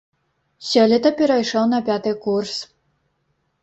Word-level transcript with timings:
Сёлета 0.69 1.13
перайшоў 1.21 1.63
на 1.77 1.85
пяты 1.93 2.17
курс. 2.27 2.55